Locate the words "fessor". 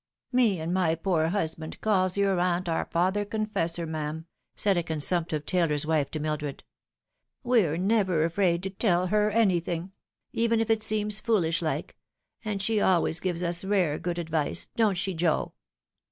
3.45-3.85